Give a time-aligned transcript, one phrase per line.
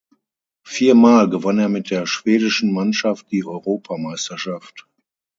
[0.63, 4.87] Viermal gewann er mit der schwedischen Mannschaft die Europameisterschaft.